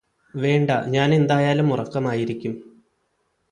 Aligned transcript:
വേണ്ട 0.33 0.71
ഞാനെന്തായാലും 0.87 1.71
ഉറക്കമായിരിക്കും 1.73 2.55